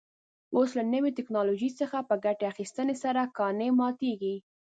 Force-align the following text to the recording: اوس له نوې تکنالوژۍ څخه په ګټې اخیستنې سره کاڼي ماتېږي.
اوس 0.55 0.69
له 0.77 0.83
نوې 0.93 1.11
تکنالوژۍ 1.17 1.69
څخه 1.81 1.97
په 2.09 2.15
ګټې 2.25 2.45
اخیستنې 2.53 2.95
سره 3.03 3.21
کاڼي 3.37 3.69
ماتېږي. 3.79 4.35